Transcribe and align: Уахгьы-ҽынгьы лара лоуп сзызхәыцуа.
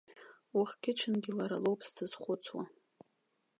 Уахгьы-ҽынгьы 0.57 1.31
лара 1.37 1.57
лоуп 1.63 1.81
сзызхәыцуа. 1.87 2.63